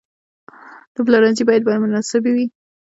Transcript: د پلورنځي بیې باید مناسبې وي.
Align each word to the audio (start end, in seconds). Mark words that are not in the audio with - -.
د 0.93 0.95
پلورنځي 1.05 1.43
بیې 1.47 1.63
باید 1.65 1.81
مناسبې 1.83 2.31
وي. 2.35 2.45